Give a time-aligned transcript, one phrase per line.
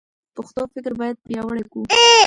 [0.35, 1.81] پښتو فکر باید پیاوړی کړو.